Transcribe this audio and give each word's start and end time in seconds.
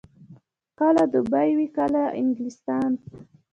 کله 0.79 1.03
دوبۍ 1.13 1.49
وي، 1.57 1.67
کله 1.77 2.03
انګلستان. 2.19 2.91